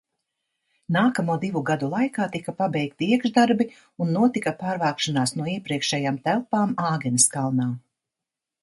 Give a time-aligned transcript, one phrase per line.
[0.95, 3.69] Nākamo divu gadu laikā tika pabeigti iekšdarbi
[4.07, 7.75] un notika pārvākšanās no iepriekšējām telpām Āgenskalnā.